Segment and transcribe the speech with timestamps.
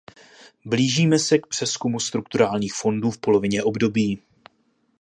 [0.65, 4.21] Blížíme se přezkumu strukturálních fondů v polovině období.